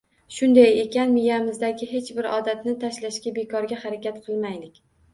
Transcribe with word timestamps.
Shunday 0.35 0.79
ekan 0.83 1.13
miyamizdagi 1.17 1.89
hech 1.93 2.11
bir 2.21 2.31
odatni 2.39 2.75
tashlashga 2.87 3.37
bekorga 3.39 3.83
harakat 3.87 4.23
qilmaylik 4.29 4.87